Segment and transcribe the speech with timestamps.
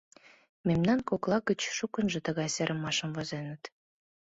[0.67, 3.63] Мемнан кокла гыч шукынжо тыгай серымашым возеныт.